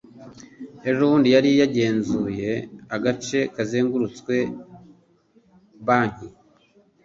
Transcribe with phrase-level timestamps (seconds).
[0.89, 2.51] ejobundi yari yagenzuye
[2.95, 4.35] agace kazengurutse
[5.85, 6.27] banki